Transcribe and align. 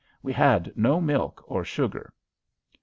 We 0.23 0.33
had 0.33 0.75
no 0.75 0.99
milk 0.99 1.43
or 1.45 1.63
sugar. 1.63 2.11